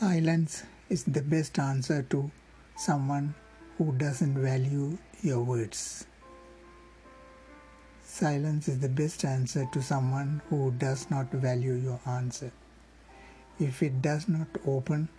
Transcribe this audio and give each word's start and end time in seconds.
Silence 0.00 0.62
is 0.88 1.04
the 1.04 1.20
best 1.20 1.58
answer 1.58 2.02
to 2.08 2.30
someone 2.74 3.34
who 3.76 3.92
doesn't 3.98 4.32
value 4.32 4.96
your 5.20 5.42
words. 5.42 6.06
Silence 8.02 8.66
is 8.66 8.78
the 8.80 8.88
best 8.88 9.26
answer 9.26 9.68
to 9.74 9.82
someone 9.82 10.40
who 10.48 10.70
does 10.78 11.10
not 11.10 11.30
value 11.32 11.74
your 11.74 12.00
answer. 12.06 12.50
If 13.58 13.82
it 13.82 14.00
does 14.00 14.26
not 14.26 14.46
open, 14.66 15.10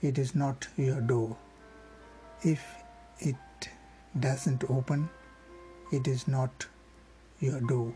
it 0.00 0.16
is 0.16 0.34
not 0.34 0.68
your 0.78 1.02
door. 1.02 1.36
If 2.42 2.64
it 3.18 3.36
doesn't 4.18 4.64
open, 4.70 5.10
it 5.92 6.08
is 6.08 6.26
not 6.26 6.66
your 7.40 7.60
door. 7.60 7.92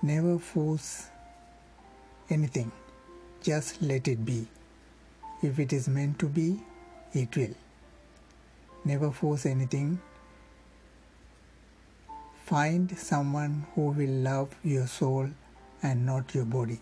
Never 0.00 0.38
force 0.38 1.08
anything, 2.30 2.72
just 3.42 3.82
let 3.82 4.08
it 4.08 4.24
be. 4.24 4.46
If 5.44 5.58
it 5.58 5.74
is 5.74 5.88
meant 5.88 6.18
to 6.20 6.26
be, 6.26 6.60
it 7.12 7.36
will. 7.36 7.54
Never 8.82 9.10
force 9.10 9.44
anything. 9.44 10.00
Find 12.46 12.96
someone 12.98 13.66
who 13.74 13.88
will 13.90 14.16
love 14.28 14.54
your 14.64 14.86
soul 14.86 15.28
and 15.82 16.06
not 16.06 16.34
your 16.34 16.46
body. 16.46 16.80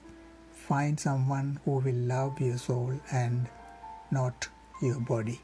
Find 0.53 1.01
someone 1.01 1.59
who 1.65 1.79
will 1.79 2.03
love 2.13 2.41
your 2.41 2.57
soul 2.57 3.01
and 3.11 3.49
not 4.13 4.47
your 4.81 5.01
body. 5.01 5.41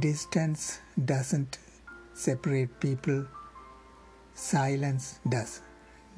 Distance 0.00 0.80
doesn't 1.02 1.58
separate 2.12 2.78
people, 2.78 3.26
silence 4.34 5.18
does. 5.26 5.62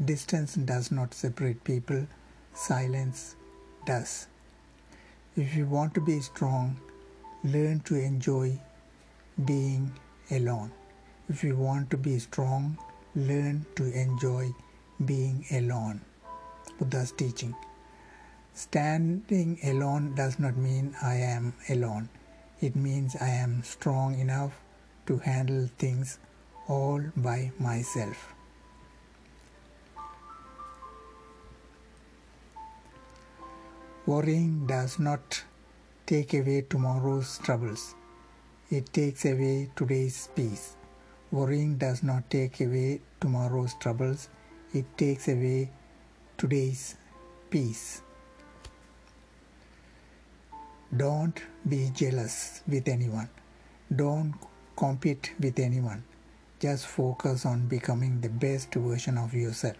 Distance 0.05 0.55
does 0.55 0.91
not 0.91 1.15
separate 1.15 1.63
people, 1.63 2.09
silence 2.53 3.37
does. 3.87 4.27
If 5.41 5.57
you 5.57 5.65
want 5.65 5.95
to 5.95 6.03
be 6.03 6.21
strong, 6.21 6.79
learn 7.45 7.81
to 7.89 7.95
enjoy 7.95 8.61
being 9.47 9.91
alone. 10.31 10.71
If 11.31 11.43
you 11.43 11.57
want 11.57 11.89
to 11.93 11.97
be 11.97 12.19
strong, 12.19 12.77
learn 13.15 13.65
to 13.77 13.85
enjoy 13.91 14.51
being 15.07 15.47
alone. 15.51 16.03
Buddha's 16.79 17.13
teaching. 17.13 17.55
Standing 18.53 19.59
alone 19.65 20.15
does 20.15 20.39
not 20.39 20.59
mean 20.59 20.95
I 21.03 21.15
am 21.15 21.55
alone. 21.71 22.11
It 22.61 22.77
means 22.77 23.17
I 23.17 23.31
am 23.31 23.63
strong 23.63 24.19
enough 24.21 24.53
to 25.07 25.17
handle 25.17 25.71
things 25.79 26.19
all 26.69 27.03
by 27.17 27.51
myself. 27.59 28.35
Worrying 34.11 34.67
does 34.67 34.99
not 34.99 35.45
take 36.05 36.35
away 36.35 36.63
tomorrow's 36.63 37.39
troubles. 37.39 37.95
It 38.69 38.93
takes 38.93 39.25
away 39.25 39.71
today's 39.77 40.29
peace. 40.35 40.75
Worrying 41.31 41.77
does 41.79 42.03
not 42.03 42.29
take 42.29 42.61
away 42.61 43.03
tomorrow's 43.21 43.75
troubles. 43.75 44.29
It 44.75 44.87
takes 44.99 45.29
away 45.29 45.71
today's 46.37 46.97
peace. 47.51 48.03
Don't 50.97 51.41
be 51.69 51.93
jealous 51.95 52.63
with 52.67 52.89
anyone. 52.89 53.31
Don't 53.95 54.35
compete 54.77 55.35
with 55.39 55.61
anyone. 55.61 56.03
Just 56.59 56.89
focus 56.89 57.47
on 57.47 57.69
becoming 57.69 58.21
the 58.21 58.29
best 58.29 58.75
version 58.75 59.17
of 59.19 59.35
yourself. 59.35 59.77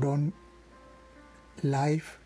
Don't 0.00 0.32
life 1.62 2.18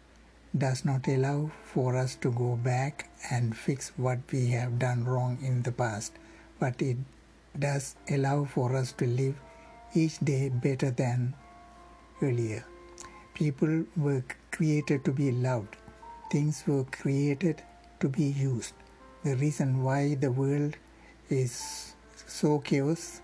does 0.57 0.85
not 0.85 1.07
allow 1.09 1.51
for 1.63 1.97
us 1.97 2.15
to 2.17 2.31
go 2.33 2.57
back 2.57 3.11
and 3.31 3.57
fix 3.57 3.93
what 3.97 4.19
we 4.33 4.49
have 4.49 4.79
done 4.79 5.05
wrong 5.05 5.39
in 5.43 5.63
the 5.63 5.73
past, 5.73 6.13
but 6.59 6.81
it 6.81 6.97
does 7.59 7.97
allow 8.11 8.45
for 8.45 8.75
us 8.75 8.93
to 8.93 9.07
live 9.07 9.37
each 9.95 10.19
day 10.21 10.49
better 10.49 10.91
than 10.91 11.35
earlier. 12.23 12.65
People 13.35 13.85
were 13.97 14.25
created 14.51 15.05
to 15.05 15.13
be 15.13 15.31
loved, 15.31 15.77
things 16.31 16.65
were 16.67 16.85
created 16.85 17.63
to 18.01 18.09
be 18.09 18.25
used. 18.25 18.75
The 19.25 19.37
reason 19.37 19.83
why 19.83 20.15
the 20.15 20.31
world 20.31 20.77
is 21.29 21.95
so 22.27 22.59
chaos 22.61 23.21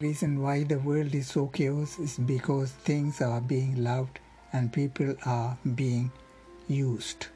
reason 0.00 0.42
why 0.42 0.64
the 0.64 0.78
world 0.80 1.14
is 1.14 1.28
so 1.28 1.46
chaos 1.46 1.98
is 2.00 2.18
because 2.18 2.72
things 2.72 3.20
are 3.20 3.40
being 3.40 3.82
loved 3.84 4.18
and 4.52 4.72
people 4.72 5.14
are 5.24 5.56
being 5.76 6.10
used. 6.66 7.28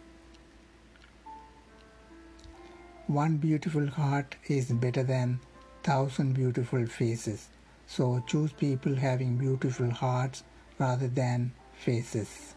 One 3.06 3.36
beautiful 3.36 3.86
heart 3.86 4.34
is 4.48 4.72
better 4.72 5.04
than 5.04 5.38
thousand 5.84 6.32
beautiful 6.34 6.84
faces. 6.86 7.48
So 7.86 8.22
choose 8.26 8.52
people 8.52 8.96
having 8.96 9.36
beautiful 9.36 9.90
hearts 9.90 10.42
rather 10.78 11.06
than 11.06 11.52
faces. 11.74 12.54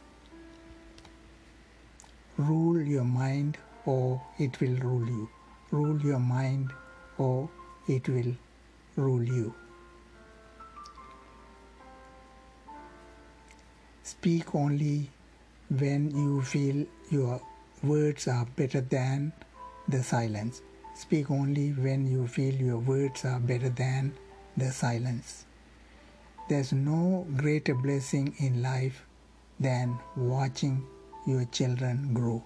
Rule 2.37 2.81
your 2.81 3.03
mind 3.03 3.57
or 3.85 4.21
it 4.39 4.59
will 4.59 4.75
rule 4.77 5.07
you. 5.07 5.29
Rule 5.69 6.01
your 6.01 6.19
mind 6.19 6.71
or 7.19 7.49
it 7.87 8.09
will 8.09 8.35
rule 8.95 9.23
you. 9.23 9.53
Speak 14.21 14.53
only 14.53 15.09
when 15.69 16.11
you 16.15 16.43
feel 16.43 16.85
your 17.09 17.41
words 17.81 18.27
are 18.27 18.45
better 18.55 18.81
than 18.81 19.33
the 19.87 20.03
silence. 20.03 20.61
Speak 20.93 21.31
only 21.31 21.71
when 21.71 22.05
you 22.05 22.27
feel 22.27 22.53
your 22.53 22.77
words 22.77 23.25
are 23.25 23.39
better 23.39 23.69
than 23.69 24.13
the 24.55 24.71
silence. 24.71 25.45
There's 26.49 26.71
no 26.71 27.25
greater 27.35 27.73
blessing 27.73 28.35
in 28.37 28.61
life 28.61 29.03
than 29.59 29.97
watching 30.15 30.85
your 31.25 31.45
children 31.45 32.13
grow. 32.13 32.43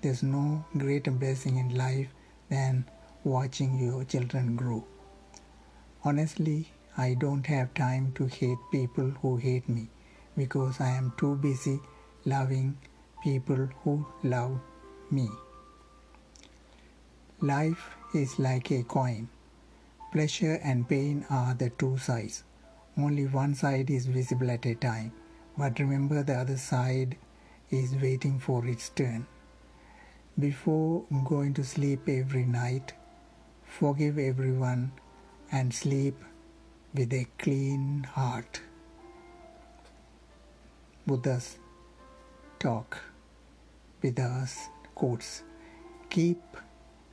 There's 0.00 0.24
no 0.24 0.64
greater 0.76 1.12
blessing 1.12 1.56
in 1.56 1.76
life 1.76 2.08
than 2.48 2.84
watching 3.22 3.78
your 3.78 4.02
children 4.02 4.56
grow. 4.56 4.84
Honestly, 6.02 6.72
I 6.98 7.14
don't 7.14 7.46
have 7.46 7.74
time 7.74 8.10
to 8.16 8.26
hate 8.26 8.58
people 8.72 9.10
who 9.22 9.36
hate 9.36 9.68
me 9.68 9.88
because 10.36 10.80
I 10.80 10.90
am 10.90 11.12
too 11.16 11.36
busy 11.36 11.80
loving 12.24 12.78
people 13.22 13.68
who 13.82 14.06
love 14.22 14.60
me. 15.10 15.28
Life 17.40 17.90
is 18.14 18.38
like 18.38 18.70
a 18.70 18.82
coin. 18.84 19.28
Pleasure 20.12 20.60
and 20.62 20.88
pain 20.88 21.26
are 21.30 21.54
the 21.54 21.70
two 21.70 21.98
sides. 21.98 22.44
Only 22.96 23.26
one 23.26 23.54
side 23.54 23.90
is 23.90 24.06
visible 24.06 24.50
at 24.50 24.66
a 24.66 24.74
time, 24.74 25.12
but 25.56 25.78
remember 25.78 26.22
the 26.22 26.34
other 26.34 26.58
side 26.58 27.16
is 27.70 27.94
waiting 27.96 28.38
for 28.38 28.66
its 28.66 28.90
turn. 28.90 29.26
Before 30.38 31.04
going 31.24 31.54
to 31.54 31.64
sleep 31.64 32.08
every 32.08 32.44
night, 32.44 32.92
forgive 33.64 34.18
everyone 34.18 34.92
and 35.50 35.72
sleep 35.74 36.14
with 36.94 37.12
a 37.12 37.26
clean 37.38 38.04
heart. 38.04 38.60
Buddha's 41.06 41.58
talk 42.60 42.98
us 44.18 44.68
quotes. 44.94 45.42
Keep 46.10 46.40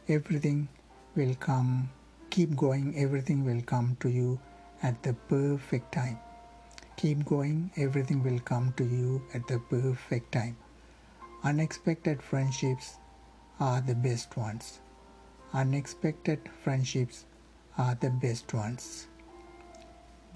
everything 0.07 0.67
will 1.15 1.33
come 1.35 1.89
keep 2.29 2.55
going 2.55 2.93
everything 2.95 3.43
will 3.43 3.61
come 3.61 3.97
to 3.99 4.09
you 4.09 4.39
at 4.83 5.01
the 5.01 5.13
perfect 5.27 5.91
time. 5.91 6.19
Keep 6.97 7.25
going 7.25 7.71
everything 7.77 8.23
will 8.23 8.39
come 8.39 8.73
to 8.77 8.83
you 8.83 9.23
at 9.33 9.47
the 9.47 9.59
perfect 9.71 10.31
time. 10.33 10.55
Unexpected 11.43 12.21
friendships 12.21 12.97
are 13.59 13.81
the 13.81 13.95
best 13.95 14.37
ones. 14.37 14.81
Unexpected 15.53 16.39
friendships 16.63 17.25
are 17.77 17.95
the 17.95 18.09
best 18.09 18.53
ones. 18.53 19.07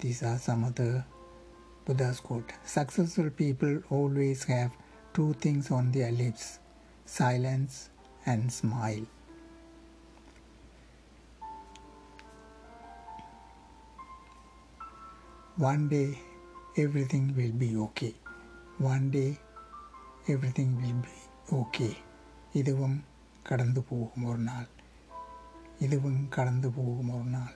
These 0.00 0.24
are 0.24 0.38
some 0.38 0.64
of 0.64 0.74
the 0.74 1.04
Buddha's 1.85 2.19
quote 2.19 2.51
Successful 2.63 3.29
people 3.29 3.81
always 3.89 4.43
have 4.43 4.71
two 5.13 5.33
things 5.33 5.71
on 5.71 5.91
their 5.91 6.11
lips 6.11 6.59
silence 7.05 7.89
and 8.25 8.51
smile. 8.51 9.05
One 15.57 15.89
day 15.89 16.19
everything 16.77 17.33
will 17.35 17.51
be 17.51 17.75
okay. 17.87 18.13
One 18.77 19.09
day 19.09 19.31
everything 20.27 20.71
will 20.83 21.01
be 21.07 21.17
okay. 21.61 21.95
இதுவும் 22.59 22.97
கடந்து 23.47 23.81
போகும் 23.89 24.27
ஒரு 24.31 24.41
நாள் 24.49 24.69
இதுவும் 25.85 26.21
கடந்து 26.35 26.69
போகும் 26.77 27.11
ஒரு 27.17 27.29
நாள் 27.37 27.55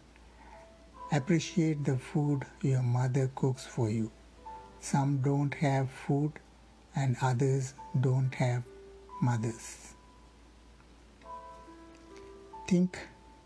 Appreciate 1.17 1.79
the 1.89 1.95
food 2.09 2.39
your 2.69 2.81
mother 2.97 3.25
cooks 3.39 3.65
for 3.73 3.87
you. 3.97 4.07
some 4.80 5.18
don't 5.18 5.54
have 5.54 5.90
food 5.90 6.32
and 6.94 7.16
others 7.20 7.74
don't 8.00 8.34
have 8.34 8.62
mothers. 9.20 9.94
Think 12.68 12.98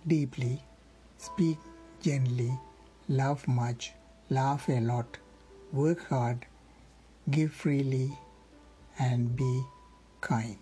deeply, 0.06 0.62
speak 1.18 1.58
gently, 2.00 2.58
love 3.08 3.46
much, 3.48 3.92
laugh 4.30 4.68
a 4.68 4.80
lot, 4.80 5.18
work 5.72 6.08
hard, 6.08 6.46
give 7.30 7.52
freely, 7.52 8.18
and 8.98 9.34
be 9.36 9.62
kind. 10.20 10.58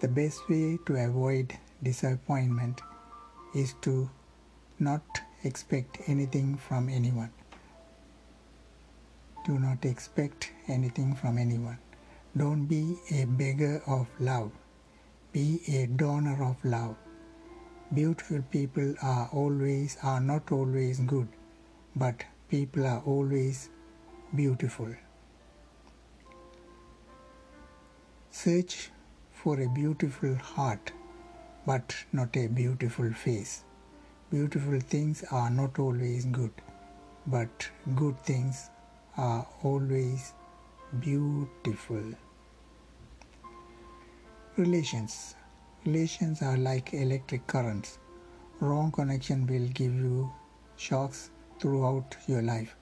The 0.00 0.08
best 0.08 0.48
way 0.48 0.78
to 0.86 0.94
avoid 0.96 1.58
disappointment 1.82 2.80
is 3.54 3.74
to 3.82 4.08
not 4.78 5.02
expect 5.44 5.98
anything 6.06 6.56
from 6.56 6.88
anyone. 6.88 7.30
Do 9.46 9.58
not 9.58 9.84
expect 9.84 10.52
anything 10.66 11.14
from 11.14 11.38
anyone. 11.38 11.78
Don't 12.36 12.66
be 12.66 12.96
a 13.10 13.24
beggar 13.24 13.82
of 13.86 14.06
love. 14.20 14.50
Be 15.32 15.60
a 15.68 15.86
donor 15.86 16.42
of 16.44 16.64
love. 16.64 16.96
Beautiful 17.94 18.42
people 18.50 18.94
are 19.02 19.30
always 19.32 19.96
are 20.02 20.20
not 20.20 20.52
always 20.52 21.00
good, 21.00 21.28
but 21.96 22.24
people 22.50 22.86
are 22.86 23.02
always 23.06 23.70
beautiful. 24.34 24.94
Search 28.30 28.90
for 29.32 29.60
a 29.60 29.68
beautiful 29.68 30.34
heart, 30.34 30.92
but 31.66 32.04
not 32.12 32.36
a 32.36 32.46
beautiful 32.48 33.10
face. 33.12 33.64
Beautiful 34.30 34.78
things 34.78 35.24
are 35.30 35.48
not 35.48 35.78
always 35.78 36.26
good, 36.26 36.50
but 37.26 37.66
good 37.96 38.18
things 38.24 38.68
are 39.16 39.46
always 39.62 40.34
beautiful. 41.00 42.02
Relations. 44.58 45.34
Relations 45.86 46.42
are 46.42 46.58
like 46.58 46.92
electric 46.92 47.46
currents. 47.46 47.98
Wrong 48.60 48.92
connection 48.92 49.46
will 49.46 49.66
give 49.68 49.94
you 49.94 50.30
shocks 50.76 51.30
throughout 51.58 52.14
your 52.26 52.42
life, 52.42 52.76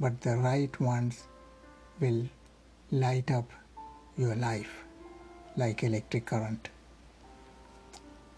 but 0.00 0.18
the 0.22 0.38
right 0.38 0.80
ones 0.80 1.24
will 2.00 2.24
light 2.90 3.30
up 3.30 3.50
your 4.16 4.34
life 4.34 4.84
like 5.58 5.82
electric 5.82 6.24
current. 6.24 6.70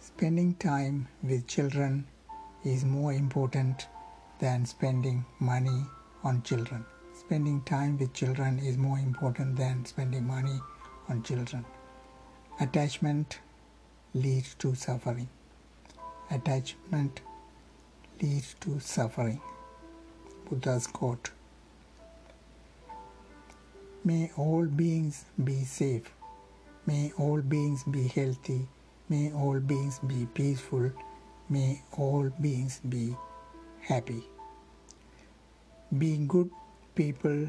Spending 0.01 0.55
time 0.55 1.07
with 1.23 1.47
children 1.47 2.07
is 2.65 2.85
more 2.85 3.13
important 3.13 3.87
than 4.41 4.65
spending 4.67 5.25
money 5.41 5.85
on 6.25 6.43
children. 6.43 6.85
Spending 7.15 7.61
time 7.63 7.99
with 7.99 8.13
children 8.13 8.59
is 8.59 8.77
more 8.77 8.99
important 8.99 9.57
than 9.57 9.85
spending 9.85 10.27
money 10.27 10.61
on 11.09 11.23
children. 11.23 11.65
Attachment 12.61 13.41
leads 14.15 14.55
to 14.55 14.75
suffering. 14.75 15.29
Attachment 16.31 17.21
leads 18.21 18.55
to 18.61 18.81
suffering. 18.81 19.41
Buddha's 20.49 20.87
quote 20.87 21.31
May 24.05 24.31
all 24.37 24.65
beings 24.65 25.25
be 25.43 25.65
safe. 25.65 26.11
May 26.87 27.13
all 27.19 27.41
beings 27.43 27.85
be 27.85 28.09
healthy. 28.09 28.67
May 29.09 29.33
all 29.33 29.61
beings 29.61 29.99
be 29.99 30.27
peaceful. 30.33 30.93
May 31.51 31.81
all 31.97 32.31
beings 32.41 32.81
be 32.87 33.17
happy. 33.81 34.23
Be 35.97 36.19
good 36.19 36.51
people. 36.95 37.49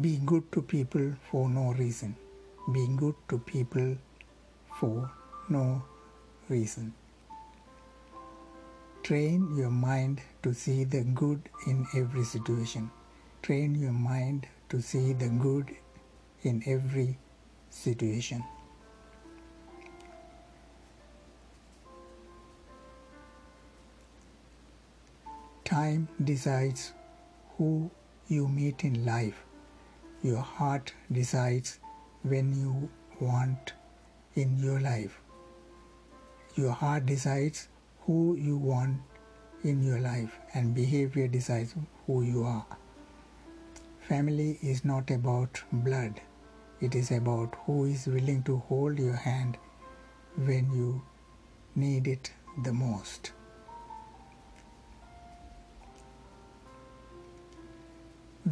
Be 0.00 0.18
good 0.24 0.52
to 0.52 0.62
people 0.62 1.14
for 1.28 1.48
no 1.48 1.72
reason. 1.72 2.14
Be 2.72 2.86
good 2.96 3.16
to 3.30 3.38
people 3.38 3.96
for 4.78 5.10
no 5.48 5.82
reason. 6.48 6.94
Train 9.02 9.56
your 9.56 9.70
mind 9.70 10.20
to 10.44 10.54
see 10.54 10.84
the 10.84 11.02
good 11.02 11.48
in 11.66 11.84
every 11.96 12.22
situation. 12.22 12.92
Train 13.42 13.74
your 13.74 13.92
mind 13.92 14.46
to 14.68 14.80
see 14.80 15.14
the 15.14 15.28
good 15.28 15.74
in 16.42 16.62
every 16.64 17.18
situation. 17.70 18.44
Time 25.68 26.08
decides 26.24 26.94
who 27.56 27.90
you 28.26 28.48
meet 28.48 28.84
in 28.84 29.04
life. 29.04 29.44
Your 30.22 30.40
heart 30.40 30.94
decides 31.12 31.78
when 32.22 32.54
you 32.58 32.88
want 33.20 33.74
in 34.34 34.58
your 34.58 34.80
life. 34.80 35.20
Your 36.54 36.72
heart 36.72 37.04
decides 37.04 37.68
who 38.06 38.34
you 38.36 38.56
want 38.56 38.96
in 39.62 39.82
your 39.82 39.98
life, 39.98 40.38
and 40.54 40.74
behavior 40.74 41.28
decides 41.28 41.74
who 42.06 42.22
you 42.22 42.44
are. 42.44 42.66
Family 44.08 44.58
is 44.62 44.86
not 44.86 45.10
about 45.10 45.62
blood, 45.70 46.22
it 46.80 46.94
is 46.94 47.10
about 47.10 47.54
who 47.66 47.84
is 47.84 48.06
willing 48.06 48.42
to 48.44 48.56
hold 48.70 48.98
your 48.98 49.16
hand 49.16 49.58
when 50.36 50.72
you 50.72 51.02
need 51.74 52.08
it 52.08 52.32
the 52.64 52.72
most. 52.72 53.32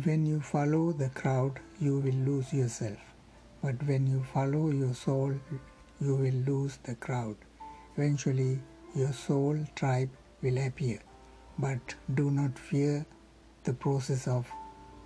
When 0.04 0.26
you 0.26 0.40
follow 0.40 0.92
the 0.92 1.08
crowd, 1.08 1.58
you 1.80 2.00
will 2.00 2.20
lose 2.30 2.52
yourself. 2.52 2.98
But 3.62 3.82
when 3.86 4.06
you 4.06 4.22
follow 4.34 4.70
your 4.70 4.92
soul, 4.92 5.32
you 6.00 6.14
will 6.16 6.34
lose 6.48 6.76
the 6.82 6.96
crowd. 6.96 7.36
Eventually, 7.96 8.58
your 8.94 9.12
soul 9.12 9.58
tribe 9.74 10.10
will 10.42 10.58
appear. 10.58 10.98
But 11.58 11.94
do 12.12 12.30
not 12.30 12.58
fear 12.58 13.06
the 13.64 13.72
process 13.72 14.28
of 14.28 14.46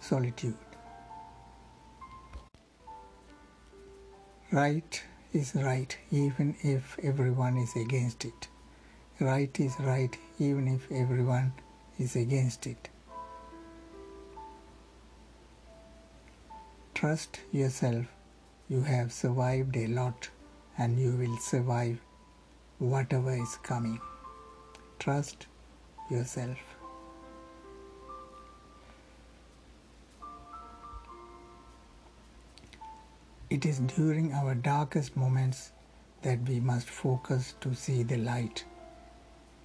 solitude. 0.00 0.58
Right 4.50 5.02
is 5.32 5.54
right 5.54 5.97
even 6.11 6.56
if 6.62 6.99
everyone 7.04 7.59
is 7.59 7.76
against 7.76 8.25
it. 8.25 8.49
Right 9.20 9.61
is 9.61 9.78
right 9.78 10.16
even 10.40 10.66
if 10.66 10.90
everyone 10.90 11.52
is 11.97 12.16
against 12.16 12.66
it. 12.66 12.88
Trust 17.00 17.40
yourself. 17.50 18.04
You 18.69 18.83
have 18.83 19.11
survived 19.11 19.75
a 19.75 19.87
lot 19.87 20.28
and 20.76 21.00
you 21.00 21.12
will 21.12 21.38
survive 21.38 21.99
whatever 22.78 23.33
is 23.33 23.57
coming. 23.62 23.99
Trust 24.99 25.47
yourself. 26.11 26.59
It 33.49 33.64
is 33.64 33.78
during 33.78 34.35
our 34.35 34.54
darkest 34.54 35.16
moments 35.16 35.73
that 36.21 36.47
we 36.47 36.61
must 36.61 36.90
focus 36.90 37.54
to 37.62 37.75
see 37.75 38.02
the 38.02 38.19
light. 38.19 38.66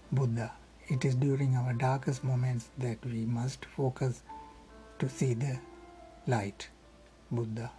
Buddha. 0.10 0.54
It 0.88 1.04
is 1.04 1.16
during 1.16 1.58
our 1.58 1.74
darkest 1.74 2.24
moments 2.24 2.70
that 2.78 3.06
we 3.06 3.26
must 3.26 3.66
focus 3.66 4.22
to 5.00 5.10
see 5.10 5.34
the 5.34 5.60
light. 6.28 6.70
Buddha. 7.36 7.72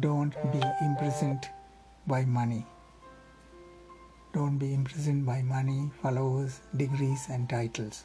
Don't 0.00 0.34
be 0.52 0.62
imprisoned 0.82 1.48
by 2.06 2.24
money. 2.24 2.64
Don't 4.32 4.58
be 4.58 4.74
imprisoned 4.74 5.24
by 5.24 5.40
money, 5.42 5.90
followers, 6.02 6.60
degrees, 6.76 7.26
and 7.30 7.48
titles. 7.48 8.04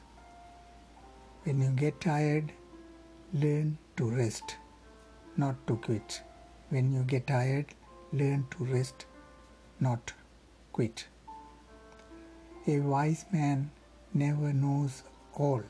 When 1.43 1.60
you 1.60 1.70
get 1.72 2.00
tired, 2.00 2.51
learn 3.34 3.77
to 3.98 4.10
rest, 4.10 4.55
not 5.36 5.55
to 5.67 5.75
quit. 5.75 6.22
When 6.70 6.93
you 6.93 7.03
get 7.03 7.27
tired, 7.27 7.74
learn 8.13 8.48
to 8.51 8.63
rest, 8.63 9.05
not 9.79 10.13
quit. 10.72 11.05
A 12.65 12.79
wise 12.79 13.25
man 13.34 13.72
never 14.13 14.53
knows 14.53 15.03
all. 15.36 15.63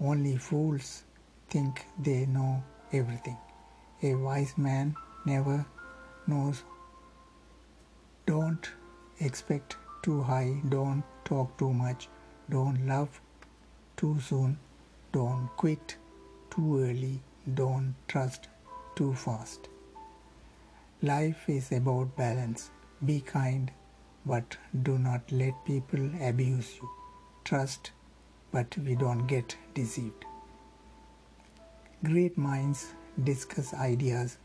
Only 0.00 0.36
fools 0.36 1.04
think 1.48 1.84
they 1.96 2.26
know 2.26 2.60
everything. 2.92 3.36
A 4.02 4.14
wise 4.16 4.58
man 4.58 4.96
never 5.24 5.64
knows. 6.26 6.64
Don't 8.26 8.68
expect 9.20 9.76
too 10.02 10.22
high, 10.22 10.60
don't 10.68 11.04
talk 11.24 11.56
too 11.56 11.72
much, 11.72 12.08
don't 12.50 12.84
love 12.84 13.20
too 13.96 14.18
soon, 14.18 14.58
don't 15.12 15.48
quit 15.56 15.96
too 16.50 16.80
early, 16.80 17.20
don't 17.54 17.94
trust 18.08 18.48
too 18.96 19.14
fast. 19.14 19.68
Life 21.00 21.48
is 21.48 21.70
about 21.70 22.16
balance. 22.16 22.70
Be 23.04 23.20
kind, 23.20 23.70
but 24.24 24.56
do 24.82 24.98
not 24.98 25.30
let 25.32 25.64
people 25.64 26.10
abuse 26.20 26.76
you. 26.76 26.88
Trust, 27.44 27.90
but 28.52 28.76
we 28.78 28.94
don't 28.94 29.26
get 29.26 29.56
deceived. 29.74 30.24
Great 32.04 32.36
minds 32.38 32.92
discuss 33.24 33.74
ideas, 33.74 34.38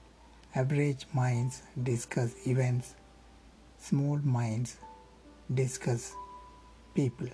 average 0.56 1.06
minds 1.14 1.62
discuss 1.84 2.34
events, 2.46 2.96
small 3.78 4.18
minds 4.18 4.78
discuss 5.54 6.14
people. 6.94 7.28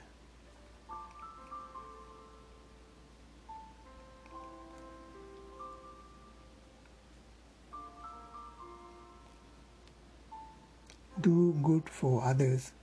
Do 11.24 11.56
good 11.64 11.88
for 11.88 12.22
others, 12.22 12.74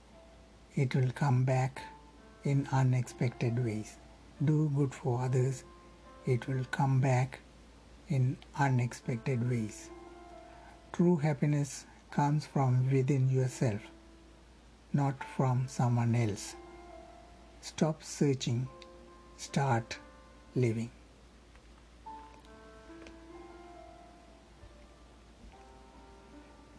it 0.75 0.95
will 0.95 1.11
come 1.11 1.43
back 1.43 1.83
in 2.43 2.67
unexpected 2.71 3.63
ways. 3.63 3.97
Do 4.43 4.71
good 4.75 4.95
for 4.95 5.21
others, 5.21 5.63
it 6.25 6.47
will 6.47 6.65
come 6.71 6.99
back 6.99 7.39
in 8.07 8.37
unexpected 8.57 9.47
ways. 9.47 9.91
True 10.91 11.17
happiness 11.17 11.85
comes 12.09 12.47
from 12.47 12.91
within 12.91 13.29
yourself, 13.29 13.81
not 14.91 15.23
from 15.35 15.67
someone 15.67 16.15
else. 16.15 16.55
Stop 17.61 18.01
searching, 18.01 18.67
start 19.37 19.99
living. 20.55 20.89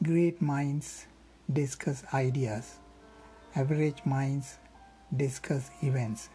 Great 0.02 0.42
minds 0.42 1.06
discuss 1.50 2.04
ideas. 2.12 2.78
Average 3.56 4.04
minds 4.04 4.58
discuss 5.16 5.70
events. 5.82 6.28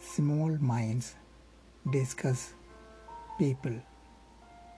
Small 0.00 0.56
minds 0.58 1.14
discuss 1.90 2.54
people. 3.38 3.80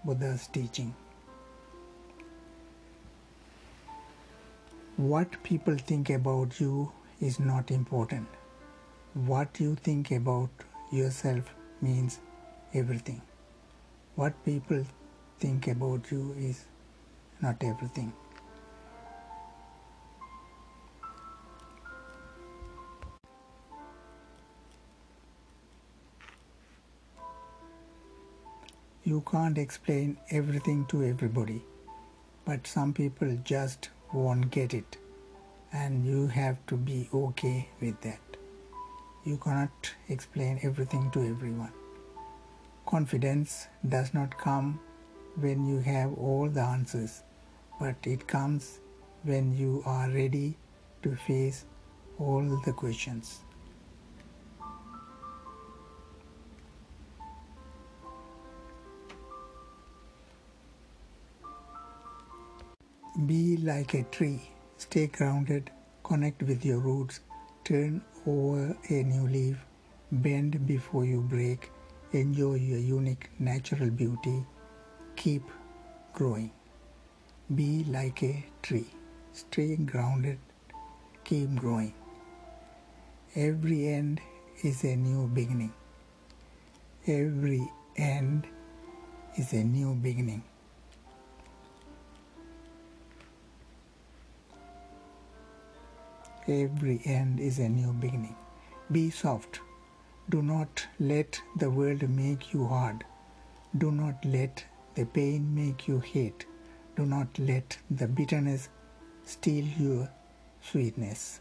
Buddha's 0.04 0.46
teaching. 0.48 0.94
What 4.96 5.42
people 5.42 5.76
think 5.76 6.10
about 6.10 6.60
you 6.60 6.92
is 7.20 7.38
not 7.38 7.70
important. 7.70 8.26
What 9.14 9.60
you 9.60 9.74
think 9.74 10.10
about 10.10 10.50
yourself 10.90 11.44
means 11.80 12.20
everything. 12.74 13.20
What 14.14 14.44
people 14.44 14.84
think 15.38 15.66
about 15.68 16.10
you 16.10 16.34
is 16.38 16.64
not 17.42 17.62
everything. 17.62 18.12
You 29.06 29.22
can't 29.30 29.56
explain 29.56 30.18
everything 30.32 30.84
to 30.86 31.04
everybody, 31.04 31.62
but 32.44 32.66
some 32.66 32.92
people 32.92 33.38
just 33.44 33.90
won't 34.12 34.50
get 34.50 34.74
it, 34.74 34.96
and 35.72 36.04
you 36.04 36.26
have 36.26 36.56
to 36.66 36.76
be 36.76 37.08
okay 37.14 37.68
with 37.80 38.00
that. 38.00 38.18
You 39.24 39.36
cannot 39.36 39.92
explain 40.08 40.58
everything 40.64 41.12
to 41.12 41.20
everyone. 41.20 41.72
Confidence 42.84 43.68
does 43.88 44.12
not 44.12 44.36
come 44.38 44.80
when 45.36 45.64
you 45.64 45.78
have 45.78 46.12
all 46.18 46.48
the 46.48 46.62
answers, 46.62 47.22
but 47.78 47.94
it 48.02 48.26
comes 48.26 48.80
when 49.22 49.56
you 49.56 49.84
are 49.86 50.10
ready 50.10 50.56
to 51.04 51.14
face 51.14 51.64
all 52.18 52.42
the 52.64 52.72
questions. 52.72 53.45
Be 63.24 63.56
like 63.56 63.94
a 63.94 64.02
tree. 64.02 64.42
Stay 64.76 65.06
grounded, 65.06 65.70
connect 66.04 66.42
with 66.42 66.66
your 66.66 66.80
roots, 66.80 67.20
turn 67.64 68.02
over 68.26 68.76
a 68.90 69.02
new 69.04 69.26
leaf, 69.26 69.56
bend 70.12 70.66
before 70.66 71.06
you 71.06 71.22
break, 71.22 71.70
enjoy 72.12 72.56
your 72.56 72.78
unique 72.78 73.30
natural 73.38 73.88
beauty, 73.88 74.44
keep 75.16 75.42
growing. 76.12 76.50
Be 77.54 77.84
like 77.84 78.22
a 78.22 78.44
tree. 78.60 78.90
Stay 79.32 79.76
grounded, 79.76 80.38
keep 81.24 81.54
growing. 81.54 81.94
Every 83.34 83.88
end 83.88 84.20
is 84.62 84.84
a 84.84 84.94
new 84.94 85.26
beginning. 85.28 85.72
Every 87.06 87.66
end 87.96 88.46
is 89.38 89.54
a 89.54 89.64
new 89.64 89.94
beginning. 89.94 90.42
Every 96.48 97.00
end 97.04 97.40
is 97.40 97.58
a 97.58 97.68
new 97.68 97.92
beginning. 97.92 98.36
Be 98.92 99.10
soft. 99.10 99.60
Do 100.30 100.42
not 100.42 100.86
let 101.00 101.40
the 101.56 101.70
world 101.70 102.08
make 102.08 102.52
you 102.52 102.66
hard. 102.66 103.04
Do 103.76 103.90
not 103.90 104.24
let 104.24 104.64
the 104.94 105.06
pain 105.06 105.52
make 105.54 105.88
you 105.88 105.98
hate. 105.98 106.46
Do 106.94 107.04
not 107.04 107.36
let 107.38 107.78
the 107.90 108.06
bitterness 108.06 108.68
steal 109.24 109.64
your 109.76 110.08
sweetness. 110.62 111.40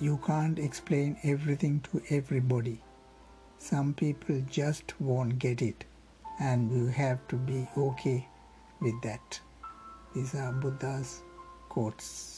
You 0.00 0.20
can't 0.24 0.60
explain 0.60 1.18
everything 1.24 1.80
to 1.90 2.00
everybody. 2.08 2.80
Some 3.58 3.94
people 3.94 4.44
just 4.48 4.94
won't 5.00 5.40
get 5.40 5.60
it, 5.60 5.84
and 6.38 6.70
you 6.70 6.86
have 6.86 7.26
to 7.28 7.36
be 7.36 7.66
okay 7.76 8.28
with 8.80 9.02
that. 9.02 9.40
These 10.18 10.34
are 10.34 10.50
Buddha's 10.50 11.22
quotes. 11.68 12.37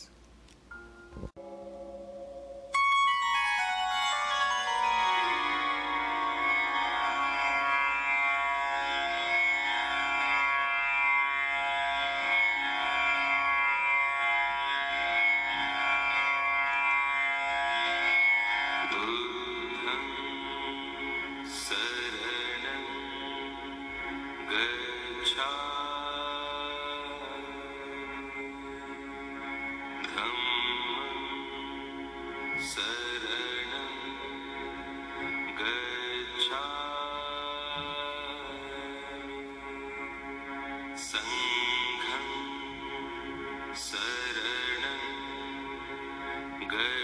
Good. 46.71 47.00